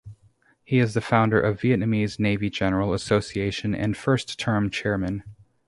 He 0.63 0.79
is 0.79 0.95
the 0.95 0.99
founder 0.99 1.39
of 1.39 1.59
Vietnamese 1.59 2.19
Navy 2.19 2.49
General 2.49 2.91
Association 2.95 3.75
and 3.75 3.95
First 3.95 4.39
Term 4.39 4.71
Chairman. 4.71 5.21